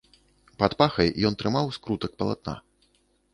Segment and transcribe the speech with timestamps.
[0.61, 2.57] Пад пахай ён трымаў скрутак палатна.